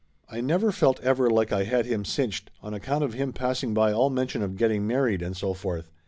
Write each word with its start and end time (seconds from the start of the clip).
I 0.27 0.41
never 0.41 0.71
felt 0.71 0.99
ever 1.01 1.29
like 1.29 1.51
I 1.51 1.63
had 1.65 1.85
him 1.85 2.05
cinched, 2.05 2.49
on 2.63 2.73
account 2.73 3.03
of 3.03 3.13
him 3.13 3.33
passing 3.33 3.75
by 3.75 3.91
all 3.93 4.09
mention 4.09 4.41
of 4.41 4.57
getting 4.57 4.87
married, 4.87 5.21
and 5.21 5.37
so 5.37 5.53
forth. 5.53 5.91